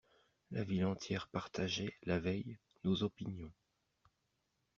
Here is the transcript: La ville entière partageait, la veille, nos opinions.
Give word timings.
La 0.49 0.63
ville 0.63 0.85
entière 0.85 1.27
partageait, 1.27 1.93
la 2.01 2.17
veille, 2.17 2.57
nos 2.83 3.03
opinions. 3.03 3.51